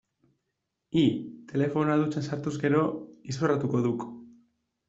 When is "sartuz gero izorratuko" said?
2.31-3.87